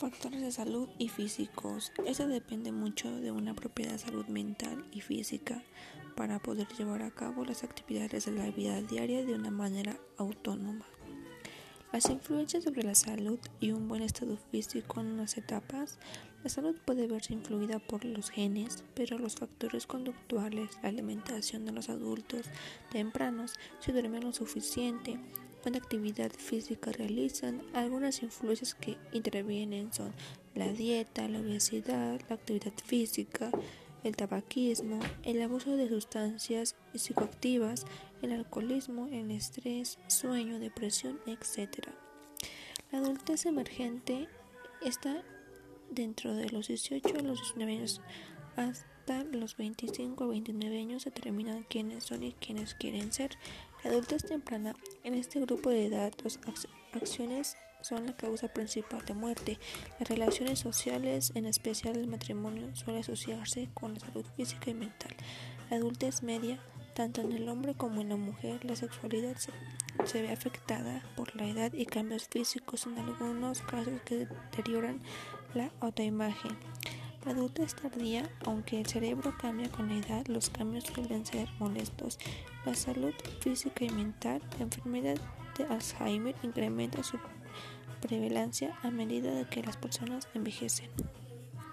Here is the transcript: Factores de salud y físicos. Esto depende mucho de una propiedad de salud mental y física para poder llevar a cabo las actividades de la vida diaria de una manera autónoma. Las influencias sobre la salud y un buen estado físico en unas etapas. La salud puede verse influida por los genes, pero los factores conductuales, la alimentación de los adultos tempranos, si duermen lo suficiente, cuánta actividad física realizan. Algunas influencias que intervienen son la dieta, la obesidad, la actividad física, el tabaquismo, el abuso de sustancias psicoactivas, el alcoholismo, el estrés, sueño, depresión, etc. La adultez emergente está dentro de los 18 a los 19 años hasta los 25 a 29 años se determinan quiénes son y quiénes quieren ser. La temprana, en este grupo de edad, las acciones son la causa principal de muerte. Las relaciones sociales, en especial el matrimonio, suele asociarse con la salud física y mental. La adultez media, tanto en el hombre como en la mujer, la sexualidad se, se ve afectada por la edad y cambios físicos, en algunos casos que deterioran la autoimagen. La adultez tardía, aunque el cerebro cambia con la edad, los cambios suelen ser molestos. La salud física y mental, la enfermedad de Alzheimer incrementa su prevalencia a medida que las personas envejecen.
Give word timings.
Factores 0.00 0.40
de 0.40 0.50
salud 0.50 0.88
y 0.96 1.10
físicos. 1.10 1.92
Esto 2.06 2.26
depende 2.26 2.72
mucho 2.72 3.14
de 3.20 3.32
una 3.32 3.52
propiedad 3.52 3.92
de 3.92 3.98
salud 3.98 4.24
mental 4.28 4.82
y 4.92 5.02
física 5.02 5.62
para 6.16 6.38
poder 6.38 6.66
llevar 6.68 7.02
a 7.02 7.10
cabo 7.10 7.44
las 7.44 7.64
actividades 7.64 8.24
de 8.24 8.32
la 8.32 8.50
vida 8.50 8.80
diaria 8.80 9.26
de 9.26 9.34
una 9.34 9.50
manera 9.50 9.98
autónoma. 10.16 10.86
Las 11.92 12.08
influencias 12.08 12.64
sobre 12.64 12.82
la 12.82 12.94
salud 12.94 13.38
y 13.60 13.72
un 13.72 13.88
buen 13.88 14.02
estado 14.02 14.38
físico 14.50 15.00
en 15.00 15.08
unas 15.08 15.36
etapas. 15.36 15.98
La 16.42 16.48
salud 16.48 16.78
puede 16.86 17.06
verse 17.06 17.34
influida 17.34 17.78
por 17.78 18.06
los 18.06 18.30
genes, 18.30 18.84
pero 18.94 19.18
los 19.18 19.34
factores 19.34 19.86
conductuales, 19.86 20.78
la 20.82 20.88
alimentación 20.88 21.66
de 21.66 21.72
los 21.72 21.90
adultos 21.90 22.46
tempranos, 22.90 23.56
si 23.80 23.92
duermen 23.92 24.24
lo 24.24 24.32
suficiente, 24.32 25.20
cuánta 25.60 25.78
actividad 25.78 26.30
física 26.32 26.92
realizan. 26.92 27.62
Algunas 27.74 28.22
influencias 28.22 28.74
que 28.74 28.96
intervienen 29.12 29.92
son 29.92 30.12
la 30.54 30.68
dieta, 30.68 31.28
la 31.28 31.40
obesidad, 31.40 32.20
la 32.28 32.34
actividad 32.34 32.72
física, 32.84 33.50
el 34.02 34.16
tabaquismo, 34.16 34.98
el 35.22 35.40
abuso 35.42 35.76
de 35.76 35.88
sustancias 35.88 36.76
psicoactivas, 36.94 37.86
el 38.22 38.32
alcoholismo, 38.32 39.08
el 39.12 39.30
estrés, 39.30 39.98
sueño, 40.08 40.58
depresión, 40.58 41.20
etc. 41.26 41.88
La 42.90 42.98
adultez 42.98 43.46
emergente 43.46 44.28
está 44.82 45.22
dentro 45.90 46.34
de 46.34 46.48
los 46.50 46.68
18 46.68 47.18
a 47.18 47.22
los 47.22 47.40
19 47.40 47.72
años 47.72 48.00
hasta 48.56 49.24
los 49.24 49.56
25 49.56 50.24
a 50.24 50.26
29 50.28 50.78
años 50.78 51.02
se 51.02 51.10
determinan 51.10 51.64
quiénes 51.68 52.04
son 52.04 52.22
y 52.22 52.32
quiénes 52.32 52.74
quieren 52.74 53.12
ser. 53.12 53.36
La 53.82 54.18
temprana, 54.18 54.76
en 55.04 55.14
este 55.14 55.40
grupo 55.40 55.70
de 55.70 55.86
edad, 55.86 56.12
las 56.22 56.38
acciones 56.92 57.56
son 57.80 58.04
la 58.04 58.14
causa 58.14 58.48
principal 58.48 59.02
de 59.06 59.14
muerte. 59.14 59.58
Las 59.98 60.08
relaciones 60.08 60.58
sociales, 60.58 61.32
en 61.34 61.46
especial 61.46 61.96
el 61.96 62.06
matrimonio, 62.06 62.74
suele 62.76 63.00
asociarse 63.00 63.70
con 63.72 63.94
la 63.94 64.00
salud 64.00 64.26
física 64.36 64.68
y 64.70 64.74
mental. 64.74 65.16
La 65.70 65.78
adultez 65.78 66.22
media, 66.22 66.60
tanto 66.94 67.22
en 67.22 67.32
el 67.32 67.48
hombre 67.48 67.74
como 67.74 68.02
en 68.02 68.10
la 68.10 68.16
mujer, 68.16 68.64
la 68.66 68.76
sexualidad 68.76 69.36
se, 69.36 69.52
se 70.04 70.20
ve 70.20 70.30
afectada 70.30 71.02
por 71.16 71.34
la 71.34 71.46
edad 71.48 71.72
y 71.72 71.86
cambios 71.86 72.28
físicos, 72.28 72.86
en 72.86 72.98
algunos 72.98 73.62
casos 73.62 74.00
que 74.04 74.26
deterioran 74.26 75.00
la 75.54 75.70
autoimagen. 75.80 76.58
La 77.24 77.32
adultez 77.32 77.74
tardía, 77.74 78.30
aunque 78.46 78.80
el 78.80 78.86
cerebro 78.86 79.34
cambia 79.38 79.70
con 79.70 79.88
la 79.88 79.96
edad, 79.96 80.26
los 80.26 80.48
cambios 80.48 80.84
suelen 80.84 81.26
ser 81.26 81.48
molestos. 81.58 82.18
La 82.64 82.74
salud 82.74 83.12
física 83.40 83.84
y 83.84 83.90
mental, 83.90 84.40
la 84.58 84.64
enfermedad 84.64 85.16
de 85.58 85.64
Alzheimer 85.64 86.34
incrementa 86.42 87.02
su 87.02 87.18
prevalencia 88.00 88.78
a 88.82 88.90
medida 88.90 89.48
que 89.50 89.62
las 89.62 89.76
personas 89.76 90.28
envejecen. 90.34 90.88